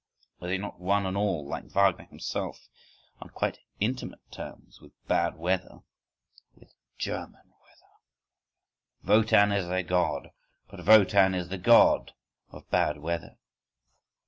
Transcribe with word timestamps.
Are 0.41 0.47
they 0.47 0.57
not 0.57 0.79
one 0.79 1.05
and 1.05 1.15
all, 1.15 1.47
like 1.47 1.65
Wagner 1.69 2.05
himself, 2.05 2.67
on 3.21 3.29
quite 3.29 3.59
intimate 3.79 4.31
terms 4.31 4.81
with 4.81 4.93
bad 5.07 5.35
weather, 5.37 5.81
with 6.55 6.73
German 6.97 7.53
weather! 7.63 9.03
Wotan 9.05 9.51
is 9.51 9.67
their 9.67 9.83
God, 9.83 10.31
but 10.67 10.83
Wotan 10.87 11.35
is 11.35 11.49
the 11.49 11.59
God 11.59 12.13
of 12.49 12.67
bad 12.71 12.97
weather. 12.97 13.37